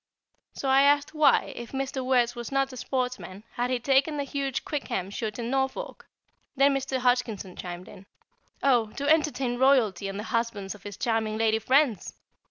So 0.53 0.67
I 0.67 0.81
asked 0.81 1.13
why, 1.13 1.53
if 1.55 1.73
Mr. 1.73 2.03
Wertz 2.03 2.35
was 2.35 2.51
not 2.51 2.73
a 2.73 2.77
sportsman, 2.77 3.43
had 3.53 3.69
he 3.69 3.77
taken 3.79 4.17
the 4.17 4.23
huge 4.23 4.65
Quickham 4.65 5.11
shoot 5.11 5.37
in 5.37 5.51
Norfolk? 5.51 6.07
Then 6.55 6.73
Mr. 6.73 6.97
Hodgkinson 6.97 7.55
chimed 7.55 7.87
in: 7.87 8.07
"Oh! 8.63 8.87
to 8.93 9.07
entertain 9.07 9.59
Royalty 9.59 10.07
and 10.07 10.17
the 10.19 10.23
husbands 10.33 10.73
of 10.73 10.81
his 10.81 10.97
charming 10.97 11.37
lady 11.37 11.59
friends!" 11.59 12.15